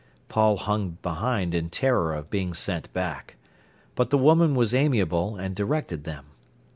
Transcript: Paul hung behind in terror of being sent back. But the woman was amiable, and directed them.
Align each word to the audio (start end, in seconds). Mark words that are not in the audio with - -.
Paul 0.29 0.57
hung 0.57 0.97
behind 1.03 1.53
in 1.53 1.69
terror 1.69 2.15
of 2.15 2.31
being 2.31 2.55
sent 2.55 2.91
back. 2.91 3.35
But 3.93 4.09
the 4.09 4.17
woman 4.17 4.55
was 4.55 4.73
amiable, 4.73 5.35
and 5.35 5.55
directed 5.55 6.05
them. 6.05 6.25